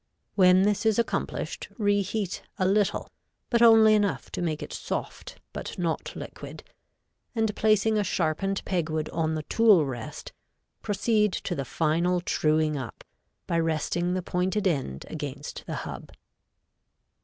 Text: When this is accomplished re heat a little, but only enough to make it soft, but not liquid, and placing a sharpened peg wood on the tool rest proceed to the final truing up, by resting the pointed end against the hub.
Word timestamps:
When 0.33 0.63
this 0.63 0.83
is 0.83 0.97
accomplished 0.97 1.69
re 1.77 2.01
heat 2.01 2.41
a 2.57 2.65
little, 2.65 3.07
but 3.51 3.61
only 3.61 3.93
enough 3.93 4.31
to 4.31 4.41
make 4.41 4.63
it 4.63 4.73
soft, 4.73 5.39
but 5.53 5.77
not 5.77 6.15
liquid, 6.15 6.63
and 7.35 7.55
placing 7.55 7.99
a 7.99 8.03
sharpened 8.03 8.65
peg 8.65 8.89
wood 8.89 9.09
on 9.09 9.35
the 9.35 9.43
tool 9.43 9.85
rest 9.85 10.33
proceed 10.81 11.31
to 11.33 11.53
the 11.53 11.65
final 11.65 12.19
truing 12.19 12.81
up, 12.83 13.03
by 13.45 13.59
resting 13.59 14.15
the 14.15 14.23
pointed 14.23 14.65
end 14.65 15.05
against 15.07 15.67
the 15.67 15.75
hub. 15.85 16.11